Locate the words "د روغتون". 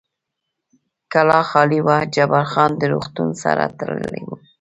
2.77-3.29